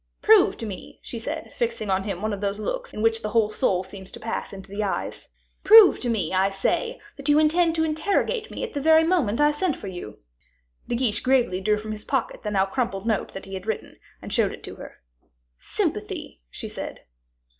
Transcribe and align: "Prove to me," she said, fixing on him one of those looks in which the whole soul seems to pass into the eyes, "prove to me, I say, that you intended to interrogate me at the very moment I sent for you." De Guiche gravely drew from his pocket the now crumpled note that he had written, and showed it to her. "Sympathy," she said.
"Prove 0.23 0.57
to 0.57 0.65
me," 0.65 0.97
she 1.03 1.19
said, 1.19 1.53
fixing 1.53 1.91
on 1.91 2.05
him 2.05 2.23
one 2.23 2.33
of 2.33 2.41
those 2.41 2.57
looks 2.59 2.91
in 2.91 3.03
which 3.03 3.21
the 3.21 3.29
whole 3.29 3.51
soul 3.51 3.83
seems 3.83 4.11
to 4.11 4.19
pass 4.19 4.51
into 4.51 4.71
the 4.71 4.81
eyes, 4.81 5.29
"prove 5.63 5.99
to 5.99 6.09
me, 6.09 6.33
I 6.33 6.49
say, 6.49 6.99
that 7.17 7.29
you 7.29 7.37
intended 7.37 7.75
to 7.75 7.83
interrogate 7.83 8.49
me 8.49 8.63
at 8.63 8.73
the 8.73 8.81
very 8.81 9.03
moment 9.03 9.39
I 9.39 9.51
sent 9.51 9.77
for 9.77 9.89
you." 9.89 10.17
De 10.87 10.95
Guiche 10.95 11.21
gravely 11.21 11.61
drew 11.61 11.77
from 11.77 11.91
his 11.91 12.03
pocket 12.05 12.41
the 12.41 12.49
now 12.49 12.65
crumpled 12.65 13.05
note 13.05 13.33
that 13.33 13.45
he 13.45 13.53
had 13.53 13.67
written, 13.67 13.99
and 14.23 14.33
showed 14.33 14.51
it 14.51 14.63
to 14.63 14.77
her. 14.77 14.95
"Sympathy," 15.59 16.41
she 16.49 16.67
said. 16.67 17.01